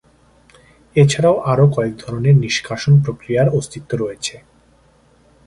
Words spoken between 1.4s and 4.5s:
আরও কয়েক ধরনের নিষ্কাশন প্রক্রিয়ার অস্তিত্ব রয়েছে।